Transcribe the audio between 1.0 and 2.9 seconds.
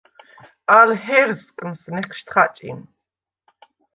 ჰერსკნს ნეჴშდ ხაჭიმ.